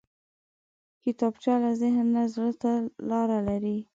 [1.03, 2.71] کتابچه له ذهن نه زړه ته
[3.09, 3.77] لاره لري